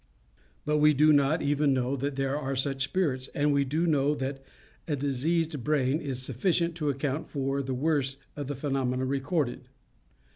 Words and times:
"But 0.65 0.79
we 0.79 0.95
do 0.95 1.13
not 1.13 1.43
even 1.43 1.75
know 1.75 1.95
that 1.95 2.15
there 2.15 2.35
are 2.35 2.55
such 2.55 2.83
spirits, 2.85 3.29
and 3.35 3.53
we 3.53 3.63
do 3.63 3.85
know 3.85 4.15
that 4.15 4.43
a 4.87 4.95
diseased 4.95 5.63
brain 5.63 5.99
is 6.01 6.19
sufficient 6.23 6.73
to 6.77 6.89
account 6.89 7.27
for 7.29 7.61
the 7.61 7.75
worst 7.75 8.17
of 8.35 8.47
the 8.47 8.55
phenomena 8.55 9.05
recorded." 9.05 9.67